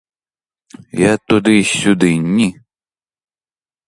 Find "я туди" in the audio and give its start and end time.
1.09-1.63